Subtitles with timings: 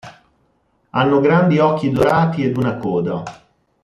[0.89, 3.23] Hanno grandi occhi dorati ed una coda.